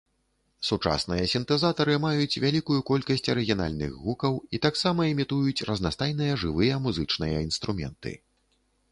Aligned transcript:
Сучасныя 0.67 1.25
сінтэзатары 1.33 1.97
маюць 2.05 2.39
вялікую 2.45 2.77
колькасць 2.89 3.29
арыгінальных 3.33 3.91
гукаў 4.05 4.39
і 4.57 4.61
таксама 4.63 5.05
імітуюць 5.11 5.65
разнастайныя 5.71 6.39
жывыя 6.45 6.79
музычныя 6.87 7.43
інструменты. 7.49 8.15